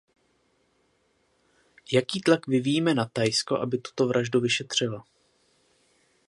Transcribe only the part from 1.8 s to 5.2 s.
Jaký tlak vyvíjíme na Thajsko, aby tuto vraždu vyšetřilo?